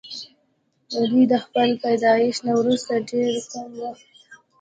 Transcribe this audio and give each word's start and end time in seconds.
دوي 1.09 1.23
د 1.31 1.33
خپل 1.45 1.69
پيدائش 1.83 2.35
نه 2.45 2.53
وروستو 2.59 2.93
ډېر 3.09 3.33
کم 3.51 3.69
وخت 3.81 4.05